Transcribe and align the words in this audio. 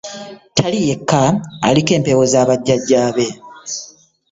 Tali 0.57 0.79
yekka 0.87 1.21
aliko 1.67 1.91
empewo 1.99 2.23
z’abajjajja 2.31 3.01
be. 3.15 3.27